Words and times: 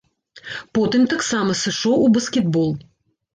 Потым 0.77 1.03
таксама 1.11 1.57
сышоў 1.63 1.97
у 2.07 2.09
баскетбол. 2.17 2.73